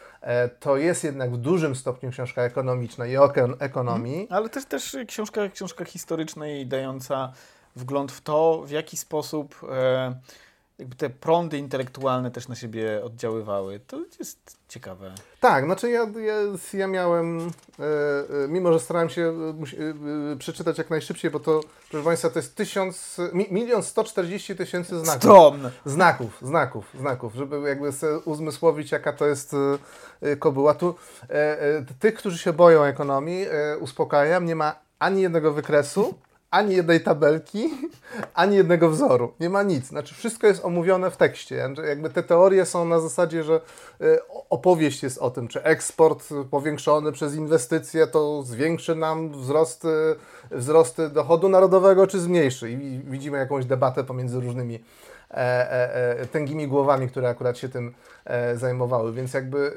to 0.61 0.77
jest 0.77 1.05
jednak 1.05 1.33
w 1.33 1.37
dużym 1.37 1.77
stopniu 1.77 2.11
książka 2.11 2.43
ekonomiczna 2.43 3.07
i 3.07 3.17
o 3.17 3.35
ekonomii. 3.59 4.21
Mhm. 4.21 4.39
Ale 4.39 4.49
też, 4.49 4.65
też 4.65 4.97
książka, 5.07 5.49
książka 5.49 5.85
historyczna 5.85 6.49
i 6.49 6.67
dająca 6.67 7.33
wgląd 7.77 8.13
w 8.13 8.21
to, 8.21 8.63
w 8.67 8.71
jaki 8.71 8.97
sposób 8.97 9.61
e, 9.71 10.15
jakby 10.79 10.97
te 10.97 11.11
prądy 11.11 11.59
intelektualne 11.59 12.31
też 12.31 12.49
na 12.49 12.55
siebie 12.55 13.05
oddziaływały. 13.05 13.81
To 13.87 14.01
jest 14.19 14.57
ciekawe. 14.69 15.13
Tak, 15.41 15.65
znaczy 15.65 15.91
ja, 15.91 16.01
ja, 16.01 16.35
ja 16.73 16.87
miałem, 16.87 17.39
e, 17.41 17.83
e, 18.45 18.49
mimo 18.49 18.73
że 18.73 18.81
starałem 18.81 19.09
się 19.09 19.23
e, 19.23 20.33
e 20.33 20.37
przeczytać 20.37 20.79
jak 20.79 20.91
najszybciej, 20.91 21.31
bo 21.31 21.41
to, 21.41 21.61
proszę 21.91 22.05
Państwa, 22.05 22.31
to 22.31 22.39
jest 22.39 22.57
tysiąc, 22.57 23.17
mi, 23.33 23.47
milion 23.51 23.83
sto 23.83 24.05
czterdzieści 24.05 24.57
tysięcy 24.57 24.99
znaków. 24.99 25.23
Stron. 25.23 25.71
Znaków, 25.85 26.39
znaków, 26.43 26.91
znaków, 26.99 27.35
żeby 27.35 27.69
jakby 27.69 27.93
sobie 27.93 28.19
uzmysłowić, 28.19 28.93
jaka 28.93 29.13
to 29.13 29.27
jest 29.27 29.55
e, 29.55 29.79
e 30.21 30.37
kobyła. 30.37 30.75
Tu 30.75 30.95
tych, 31.99 32.15
którzy 32.15 32.39
się 32.39 32.53
boją 32.53 32.83
ekonomii, 32.83 33.47
uspokajam, 33.81 34.45
nie 34.45 34.57
ma 34.57 34.75
ani 34.99 35.23
jednego 35.23 35.53
wykresu, 35.53 36.15
ani 36.57 36.75
jednej 36.75 37.01
tabelki, 37.01 37.71
ani 38.35 38.57
jednego 38.57 38.91
wzoru. 38.91 39.33
Nie 39.41 39.51
ma 39.51 39.63
nic. 39.63 39.87
Znaczy 39.87 40.15
wszystko 40.15 40.47
jest 40.47 40.65
omówione 40.65 41.11
w 41.11 41.17
tekście. 41.17 41.69
Jakby 41.89 42.11
te 42.11 42.23
teorie 42.23 42.67
są 42.67 42.85
na 42.85 43.01
zasadzie, 43.01 43.45
że 43.45 43.61
y, 44.01 44.19
opowieść 44.51 45.03
jest 45.03 45.19
o 45.19 45.31
tym, 45.31 45.49
czy 45.49 45.63
eksport 45.63 46.29
powiększony 46.51 47.13
przez 47.13 47.35
inwestycje 47.35 48.07
to 48.07 48.43
zwiększy 48.43 48.95
nam 48.95 49.33
wzrost, 49.33 49.87
wzrost 50.51 51.03
dochodu 51.13 51.49
narodowego, 51.49 52.07
czy 52.07 52.21
zmniejszy. 52.21 52.71
I 52.71 52.77
widzimy 53.05 53.39
jakąś 53.39 53.65
debatę 53.65 54.05
pomiędzy 54.05 54.41
różnymi 54.41 54.85
tęgimi 56.33 56.69
głowami, 56.69 57.09
które 57.09 57.29
akurat 57.29 57.59
się 57.59 57.69
tym 57.69 57.95
zajmowały. 58.55 59.13
Więc 59.13 59.35
jakby 59.35 59.73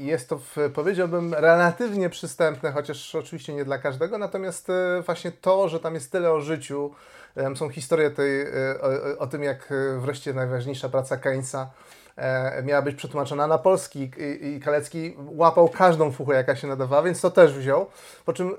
jest 0.00 0.28
to, 0.28 0.40
powiedziałbym, 0.74 1.34
relatywnie 1.34 2.10
przystępne, 2.10 2.72
chociaż 2.72 3.14
oczywiście 3.14 3.54
nie 3.54 3.64
dla 3.64 3.78
każdego, 3.78 4.18
natomiast 4.18 4.68
właśnie 5.06 5.32
to, 5.32 5.68
że 5.68 5.80
tam 5.80 5.94
jest 5.94 6.12
tyle 6.12 6.32
o 6.32 6.40
życiu, 6.40 6.94
tam 7.34 7.56
są 7.56 7.68
historie 7.68 8.10
tej, 8.10 8.46
o, 8.80 9.18
o 9.18 9.26
tym, 9.26 9.42
jak 9.42 9.74
wreszcie 9.98 10.34
najważniejsza 10.34 10.88
praca 10.88 11.16
Keynesa 11.16 11.70
miała 12.64 12.82
być 12.82 12.96
przetłumaczona 12.96 13.46
na 13.46 13.58
polski 13.58 14.10
i 14.40 14.60
Kalecki 14.64 15.16
łapał 15.26 15.68
każdą 15.68 16.12
fuchę, 16.12 16.34
jaka 16.34 16.56
się 16.56 16.66
nadawała, 16.66 17.02
więc 17.02 17.20
to 17.20 17.30
też 17.30 17.52
wziął. 17.52 17.86
Po 18.24 18.32
czym 18.32 18.56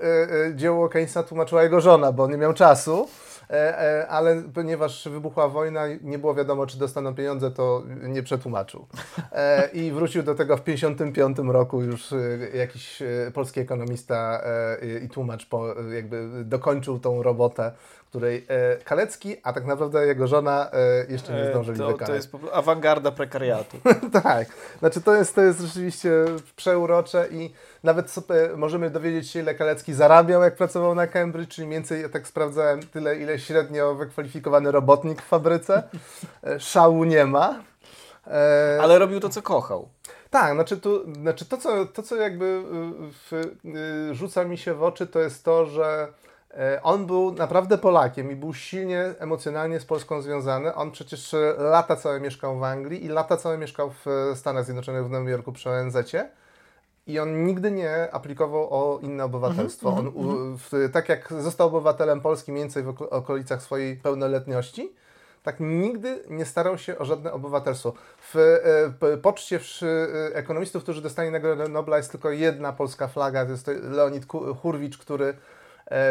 dzieło 0.54 0.88
Keynesa 0.88 1.22
tłumaczyła 1.22 1.62
jego 1.62 1.80
żona, 1.80 2.12
bo 2.12 2.28
nie 2.28 2.36
miał 2.36 2.54
czasu. 2.54 3.08
E, 3.50 3.78
e, 3.78 4.08
ale 4.08 4.42
ponieważ 4.54 5.08
wybuchła 5.08 5.48
wojna, 5.48 5.86
nie 6.02 6.18
było 6.18 6.34
wiadomo, 6.34 6.66
czy 6.66 6.78
dostaną 6.78 7.14
pieniądze, 7.14 7.50
to 7.50 7.82
nie 8.02 8.22
przetłumaczył. 8.22 8.86
E, 9.32 9.68
I 9.72 9.92
wrócił 9.92 10.22
do 10.22 10.34
tego 10.34 10.56
w 10.56 10.60
1955 10.60 11.52
roku 11.52 11.82
już 11.82 12.14
jakiś 12.54 13.02
polski 13.34 13.60
ekonomista 13.60 14.42
i 15.04 15.08
tłumacz 15.08 15.46
jakby 15.94 16.44
dokończył 16.44 16.98
tą 16.98 17.22
robotę 17.22 17.72
której 18.10 18.46
e, 18.48 18.76
Kalecki, 18.76 19.36
a 19.42 19.52
tak 19.52 19.66
naprawdę 19.66 20.06
jego 20.06 20.26
żona 20.26 20.70
e, 20.72 21.12
jeszcze 21.12 21.32
nie 21.32 21.50
zdążyli 21.50 21.78
to, 21.78 21.86
wykonać. 21.86 22.08
To 22.08 22.14
jest 22.14 22.30
awangarda 22.52 23.12
prekariatu. 23.12 23.49
tak, 24.22 24.48
znaczy 24.78 25.00
to 25.00 25.14
jest, 25.14 25.34
to 25.34 25.42
jest 25.42 25.60
rzeczywiście 25.60 26.10
przeurocze 26.56 27.28
i 27.30 27.50
nawet 27.82 28.10
sobie 28.10 28.36
możemy 28.56 28.90
dowiedzieć 28.90 29.30
się, 29.30 29.40
ile 29.40 29.54
Kalecki 29.54 29.94
zarabiał, 29.94 30.42
jak 30.42 30.56
pracował 30.56 30.94
na 30.94 31.06
Cambridge, 31.06 31.54
czyli 31.54 31.66
mniej 31.66 31.78
więcej, 31.78 32.02
ja 32.02 32.08
tak 32.08 32.26
sprawdzałem, 32.26 32.82
tyle, 32.82 33.16
ile 33.16 33.38
średnio 33.38 33.94
wykwalifikowany 33.94 34.72
robotnik 34.72 35.22
w 35.22 35.28
fabryce. 35.28 35.82
E, 36.44 36.60
szału 36.60 37.04
nie 37.04 37.26
ma. 37.26 37.60
E, 38.26 38.78
Ale 38.82 38.98
robił 38.98 39.20
to, 39.20 39.28
co 39.28 39.42
kochał. 39.42 39.88
Tak, 40.30 40.54
znaczy, 40.54 40.76
tu, 40.76 41.14
znaczy 41.14 41.44
to, 41.44 41.56
co, 41.56 41.86
to, 41.86 42.02
co 42.02 42.16
jakby 42.16 42.44
y, 42.44 42.62
w, 43.12 43.30
w, 43.64 44.14
rzuca 44.14 44.44
mi 44.44 44.58
się 44.58 44.74
w 44.74 44.82
oczy, 44.82 45.06
to 45.06 45.20
jest 45.20 45.44
to, 45.44 45.66
że 45.66 46.08
on 46.82 47.06
był 47.06 47.32
naprawdę 47.32 47.78
Polakiem 47.78 48.30
i 48.30 48.36
był 48.36 48.54
silnie 48.54 49.14
emocjonalnie 49.18 49.80
z 49.80 49.84
Polską 49.84 50.22
związany. 50.22 50.74
On 50.74 50.90
przecież 50.90 51.34
lata 51.58 51.96
całe 51.96 52.20
mieszkał 52.20 52.58
w 52.58 52.62
Anglii 52.62 53.04
i 53.04 53.08
lata 53.08 53.36
całe 53.36 53.58
mieszkał 53.58 53.90
w 53.90 54.32
Stanach 54.34 54.64
Zjednoczonych, 54.64 55.06
w 55.06 55.10
Nowym 55.10 55.28
Jorku 55.28 55.52
przy 55.52 55.70
ONZ. 55.70 55.96
I 57.06 57.18
on 57.18 57.44
nigdy 57.44 57.70
nie 57.70 58.08
aplikował 58.12 58.68
o 58.70 58.98
inne 59.02 59.24
obywatelstwo. 59.24 59.92
Mm 59.92 60.04
-hmm, 60.04 60.18
on, 60.18 60.24
mm 60.24 60.54
-hmm. 60.54 60.58
w, 60.58 60.92
tak 60.92 61.08
jak 61.08 61.32
został 61.32 61.68
obywatelem 61.68 62.20
Polski 62.20 62.52
mniej 62.52 62.64
więcej 62.64 62.82
w 62.82 63.02
okolicach 63.02 63.62
swojej 63.62 63.96
pełnoletności, 63.96 64.92
tak 65.42 65.56
nigdy 65.60 66.24
nie 66.28 66.44
starał 66.44 66.78
się 66.78 66.98
o 66.98 67.04
żadne 67.04 67.32
obywatelstwo. 67.32 67.92
W 68.32 68.36
e, 69.02 69.16
poczcie 69.16 69.58
w, 69.58 69.82
e, 69.82 70.36
ekonomistów, 70.36 70.82
którzy 70.82 71.02
dostali 71.02 71.30
Nagrodę 71.30 71.68
Nobla 71.68 71.96
jest 71.96 72.10
tylko 72.10 72.30
jedna 72.30 72.72
polska 72.72 73.08
flaga, 73.08 73.44
to 73.44 73.50
jest 73.50 73.66
to 73.66 73.72
Leonid 73.72 74.26
Hurwicz, 74.62 74.98
który 74.98 75.26
E, 75.28 75.59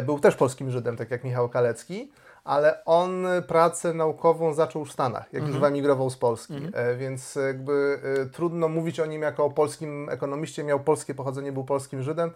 był 0.06 0.20
też 0.20 0.36
polskim 0.36 0.72
Żydem, 0.72 0.98
tak 0.98 1.12
jak 1.12 1.24
Michał 1.24 1.50
Kalecki, 1.50 2.12
ale 2.44 2.86
on 2.86 3.26
pracę 3.48 3.94
naukową 3.94 4.54
zaczął 4.54 4.86
w 4.86 4.92
Stanach, 4.92 5.24
jak 5.24 5.42
mhm. 5.42 5.52
już 5.52 5.60
wyemigrował 5.60 6.10
z 6.10 6.18
Polski, 6.18 6.56
mhm. 6.56 6.74
E, 6.76 6.96
więc 6.96 7.36
jakby 7.36 8.00
e, 8.22 8.26
trudno 8.26 8.68
mówić 8.68 9.00
o 9.00 9.06
nim 9.06 9.22
jako 9.22 9.46
o 9.46 9.50
polskim 9.50 10.10
ekonomiście, 10.10 10.64
miał 10.64 10.80
polskie 10.80 11.14
pochodzenie, 11.14 11.52
był 11.52 11.64
polskim 11.64 12.04
Żydem, 12.04 12.32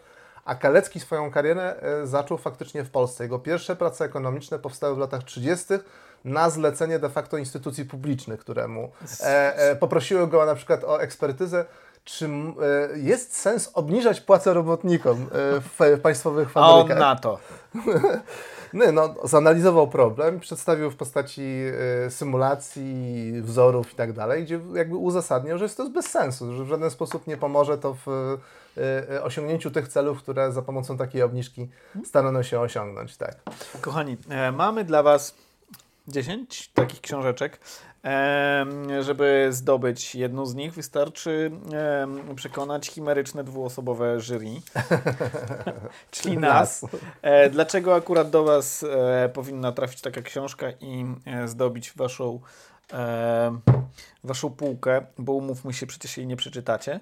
a 0.45 0.55
Kalecki 0.55 0.99
swoją 0.99 1.31
karierę 1.31 1.75
zaczął 2.03 2.37
faktycznie 2.37 2.83
w 2.83 2.89
Polsce. 2.89 3.23
Jego 3.23 3.39
pierwsze 3.39 3.75
prace 3.75 4.05
ekonomiczne 4.05 4.59
powstały 4.59 4.95
w 4.95 4.97
latach 4.97 5.23
30. 5.23 5.65
na 6.25 6.49
zlecenie 6.49 6.99
de 6.99 7.09
facto 7.09 7.37
instytucji 7.37 7.85
publicznych, 7.85 8.39
któremu 8.39 8.91
e, 9.21 9.55
e, 9.55 9.75
poprosiły 9.75 10.27
go 10.27 10.45
na 10.45 10.55
przykład 10.55 10.83
o 10.83 11.01
ekspertyzę 11.01 11.65
czy 12.03 12.25
e, 12.25 12.99
jest 12.99 13.35
sens 13.37 13.71
obniżać 13.73 14.21
płacę 14.21 14.53
robotnikom 14.53 15.21
e, 15.21 15.25
w, 15.61 15.99
państwowych 16.01 16.51
fabrykach? 16.51 16.97
A 16.97 17.05
on 17.05 17.09
na 17.09 17.15
to. 17.15 17.39
Nie, 18.73 18.91
no, 18.91 19.15
zanalizował 19.23 19.87
problem, 19.87 20.39
przedstawił 20.39 20.91
w 20.91 20.95
postaci 20.95 21.41
e, 22.05 22.11
symulacji, 22.11 23.31
wzorów 23.41 23.93
i 23.93 23.95
tak 23.95 24.13
dalej, 24.13 24.43
gdzie 24.43 24.59
jakby 24.73 24.95
uzasadniał, 24.95 25.57
że 25.57 25.65
jest 25.65 25.77
to 25.77 25.89
bez 25.89 26.05
sensu, 26.05 26.53
że 26.53 26.63
w 26.63 26.67
żaden 26.67 26.89
sposób 26.89 27.27
nie 27.27 27.37
pomoże 27.37 27.77
to 27.77 27.97
w 28.05 28.37
osiągnięciu 29.23 29.71
tych 29.71 29.87
celów, 29.87 30.17
które 30.17 30.51
za 30.51 30.61
pomocą 30.61 30.97
takiej 30.97 31.21
obniżki 31.21 31.69
starano 32.05 32.43
się 32.43 32.59
osiągnąć. 32.59 33.17
Tak. 33.17 33.35
Kochani, 33.81 34.17
mamy 34.53 34.83
dla 34.83 35.03
Was 35.03 35.35
10 36.07 36.69
takich 36.73 37.01
książeczek. 37.01 37.59
Żeby 39.01 39.47
zdobyć 39.51 40.15
jedną 40.15 40.45
z 40.45 40.55
nich, 40.55 40.73
wystarczy 40.73 41.51
przekonać 42.35 42.87
chimeryczne 42.87 43.43
dwuosobowe 43.43 44.19
jury, 44.19 44.45
czyli 46.11 46.37
nas. 46.37 46.85
E, 47.21 47.49
Dlaczego 47.49 47.95
akurat 47.95 48.29
do 48.29 48.43
Was 48.43 48.83
e, 48.83 49.29
powinna 49.29 49.71
trafić 49.71 50.01
taka 50.01 50.21
książka 50.21 50.71
i 50.71 51.05
e, 51.25 51.47
zdobić 51.47 51.93
Waszą, 51.95 52.39
waszą 54.23 54.49
półkę, 54.49 55.05
bo 55.17 55.33
umówmy 55.33 55.73
się, 55.73 55.87
przecież 55.87 56.17
jej 56.17 56.27
nie 56.27 56.35
przeczytacie. 56.35 56.99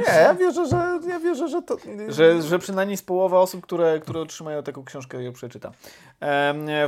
Nie, 0.00 0.14
ja 0.14 0.34
wierzę, 0.34 0.66
że, 0.66 1.00
ja 1.08 1.18
wierzę, 1.18 1.48
że 1.48 1.62
to... 1.62 1.76
Że, 2.08 2.42
że 2.42 2.58
przynajmniej 2.58 2.96
z 2.96 3.02
połowa 3.02 3.38
osób, 3.38 3.62
które, 3.62 4.00
które 4.00 4.20
otrzymają 4.20 4.62
taką 4.62 4.84
książkę, 4.84 5.22
ją 5.22 5.32
przeczyta. 5.32 5.72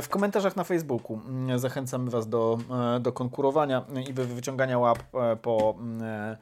W 0.01 0.05
komentarzach 0.09 0.55
na 0.55 0.63
Facebooku 0.63 1.21
mm, 1.25 1.59
zachęcamy 1.59 2.09
Was 2.11 2.29
do, 2.29 2.57
e, 2.95 2.99
do 2.99 3.11
konkurowania 3.11 3.85
i 4.09 4.13
wy- 4.13 4.25
wyciągania 4.25 4.79
łap 4.79 4.99
e, 5.13 5.35
po 5.35 5.75
mm, 5.79 6.03
e, 6.03 6.37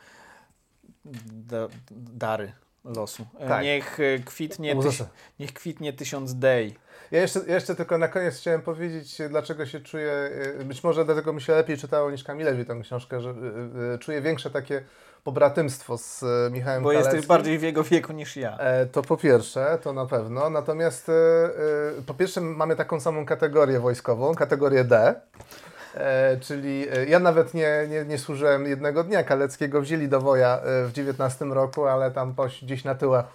da, 1.32 1.68
dary 1.92 2.52
losu. 2.84 3.26
Tak. 3.48 3.64
Niech 3.64 4.00
kwitnie, 4.26 4.76
tyś, 4.76 5.04
niech 5.40 5.54
kwitnie 5.54 5.94
tysiąc 5.94 6.36
day. 6.36 6.74
Ja 7.12 7.22
jeszcze, 7.22 7.40
jeszcze 7.48 7.76
tylko 7.76 7.98
na 7.98 8.08
koniec 8.08 8.38
chciałem 8.38 8.62
powiedzieć, 8.62 9.18
dlaczego 9.30 9.66
się 9.66 9.80
czuję, 9.80 10.30
y, 10.62 10.66
być 10.66 10.84
może 10.84 11.06
dlatego 11.06 11.34
mi 11.34 11.42
się 11.42 11.54
lepiej 11.54 11.78
czytało 11.78 12.12
niż 12.12 12.24
Kamilewi 12.24 12.66
tę 12.66 12.80
książkę, 12.84 13.22
że 13.22 13.30
y, 13.30 13.34
y, 13.96 14.00
czuję 14.00 14.22
większe 14.22 14.50
takie 14.50 14.84
pobratymstwo 15.24 15.98
z 15.98 16.24
Michałem 16.52 16.84
Bo 16.84 16.92
jesteś 16.92 17.10
Kaleckim. 17.12 17.28
bardziej 17.28 17.60
w 17.60 17.62
jego 17.64 17.84
wieku 17.84 18.14
niż 18.14 18.36
ja. 18.38 18.58
E, 18.58 18.86
To 18.86 19.02
po 19.02 19.18
pierwsze, 19.18 19.78
to 19.84 19.94
na 19.94 20.06
pewno. 20.06 20.50
Natomiast 20.50 21.10
e, 21.10 21.14
e, 21.14 22.02
po 22.08 22.14
pierwsze 22.14 22.42
mamy 22.42 22.76
taką 22.76 23.00
samą 23.00 23.26
kategorię 23.26 23.80
wojskową, 23.80 24.36
kategorię 24.36 24.84
D. 24.84 25.16
E, 25.96 26.38
czyli 26.38 26.88
e, 26.98 27.06
ja 27.06 27.20
nawet 27.20 27.54
nie, 27.54 27.88
nie, 27.90 28.06
nie 28.06 28.18
służyłem 28.18 28.66
jednego 28.66 29.04
dnia. 29.04 29.24
Kaleckiego 29.24 29.82
wzięli 29.82 30.08
do 30.08 30.22
woja 30.22 30.58
e, 30.58 30.86
w 30.86 30.92
19 30.92 31.46
roku, 31.46 31.86
ale 31.86 32.12
tam 32.12 32.36
po, 32.36 32.46
gdzieś 32.62 32.84
na 32.84 32.96
tyłach 32.96 33.26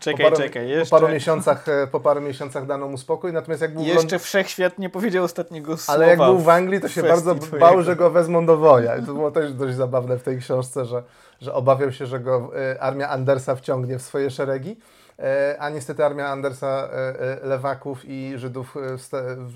Czekaj, 0.00 0.24
po 0.24 0.30
paru, 0.30 0.42
czekaj, 0.42 0.68
po 0.84 0.90
paru 0.90 1.04
jeszcze, 1.04 1.14
miesiącach 1.14 1.64
po 1.92 2.00
paru 2.00 2.20
miesiącach 2.20 2.66
dano 2.66 2.88
mu 2.88 2.98
spokój. 2.98 3.32
Natomiast 3.32 3.62
jak 3.62 3.74
był 3.74 3.82
Lond- 3.82 3.94
jeszcze 3.94 4.18
wszechświat 4.18 4.78
nie 4.78 4.90
powiedział 4.90 5.24
ostatniego 5.24 5.76
słowa. 5.76 5.98
ale 5.98 6.08
jak 6.08 6.18
był 6.18 6.38
w 6.38 6.48
Anglii, 6.48 6.80
to 6.80 6.88
się 6.88 7.02
bardzo 7.02 7.34
twojego. 7.34 7.66
bał, 7.66 7.82
że 7.82 7.96
go 7.96 8.10
wezmą 8.10 8.46
do 8.46 8.56
woja. 8.56 8.96
I 8.96 9.02
to 9.02 9.14
było 9.14 9.30
też 9.30 9.52
dość 9.52 9.74
zabawne 9.74 10.18
w 10.18 10.22
tej 10.22 10.38
książce, 10.38 10.84
że, 10.84 11.02
że 11.40 11.54
obawiał 11.54 11.92
się, 11.92 12.06
że 12.06 12.20
go 12.20 12.50
armia 12.80 13.08
Andersa 13.08 13.56
wciągnie 13.56 13.98
w 13.98 14.02
swoje 14.02 14.30
szeregi. 14.30 14.76
E, 15.18 15.56
A 15.58 15.70
niestety 15.70 16.04
armia 16.04 16.28
Andersa 16.28 16.66
e, 16.66 17.42
e, 17.42 17.46
lewaków 17.46 18.04
i 18.04 18.32
Żydów 18.36 18.74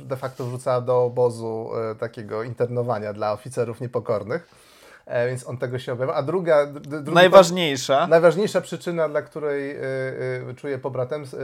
de 0.05 0.17
facto 0.17 0.45
wrzucała 0.45 0.81
do 0.81 1.05
obozu 1.05 1.71
takiego 1.99 2.43
internowania 2.43 3.13
dla 3.13 3.33
oficerów 3.33 3.81
niepokornych. 3.81 4.71
Więc 5.29 5.47
on 5.47 5.59
tego 5.59 5.79
się 5.79 5.93
obawiał. 5.93 6.15
A 6.15 6.23
druga, 6.23 6.67
drugi 6.67 7.13
Najważniejsza. 7.13 8.07
Najważniejsza 8.07 8.61
przyczyna, 8.61 9.09
dla 9.09 9.23
której 9.23 9.71
y, 9.71 9.77
y, 10.51 10.55
czuję 10.57 10.79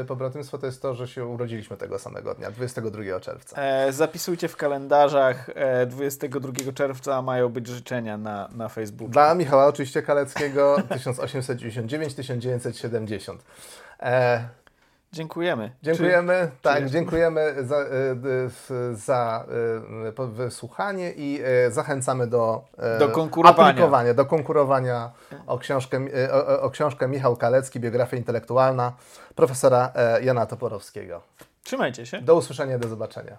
pobratymstwo, 0.07 0.59
to 0.59 0.67
jest 0.67 0.83
to, 0.83 0.95
że 0.95 1.09
się 1.09 1.27
urodziliśmy 1.27 1.77
tego 1.77 1.99
samego 1.99 2.35
dnia, 2.35 2.51
22 2.51 3.21
czerwca. 3.21 3.63
E, 3.63 3.93
zapisujcie 3.93 4.49
w 4.49 4.57
kalendarzach. 4.57 5.51
E, 5.55 5.87
22 5.87 6.53
czerwca 6.75 7.23
mają 7.23 7.49
być 7.49 7.67
życzenia 7.67 8.19
na, 8.19 8.49
na 8.55 8.69
Facebooku. 8.69 9.09
Dla 9.09 9.35
Michała 9.35 9.67
oczywiście 9.67 10.03
Kaleckiego 10.03 10.77
1899-1970. 10.77 13.37
E, 14.03 14.49
Dziękujemy. 15.13 15.71
dziękujemy, 15.83 16.51
tak, 16.63 16.79
czy- 16.85 16.91
dziękujemy 16.91 17.55
za, 17.65 17.77
y, 17.81 18.95
za 18.97 19.45
po- 20.17 20.27
wysłuchanie 20.27 21.13
i 21.13 21.41
y, 21.67 21.71
zachęcamy 21.71 22.27
do, 22.27 22.65
Do 22.99 23.09
konkurowania. 23.09 23.71
aplikowania, 23.71 24.15
do 24.15 24.27
konkurowania 24.27 25.11
o 25.47 25.59
książkę, 25.59 26.01
o, 26.33 26.61
o- 26.63 26.71
książkę 26.71 27.09
Michał 27.09 27.37
Kalecki, 27.37 27.81
biografia 27.81 28.17
intelektualna 28.17 28.93
profesora 29.35 29.93
e, 29.95 30.23
Jana 30.25 30.47
Toporowskiego. 30.47 31.23
Czy... 31.39 31.45
Trzymajcie 31.65 32.07
się. 32.07 32.21
Do 32.21 32.35
usłyszenia, 32.35 32.79
do 32.79 32.89
zobaczenia. 32.89 33.37